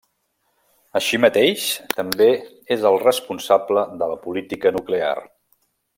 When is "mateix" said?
1.25-1.65